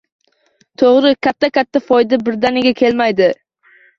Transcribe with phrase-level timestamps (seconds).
[0.81, 3.31] To’g’ri, katta-katta foyda birdaniga kelmaydi